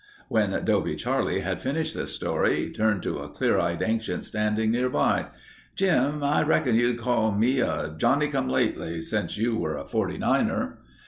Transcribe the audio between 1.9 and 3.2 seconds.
this story he turned to